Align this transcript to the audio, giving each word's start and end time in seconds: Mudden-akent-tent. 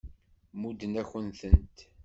Mudden-akent-tent. 0.61 1.77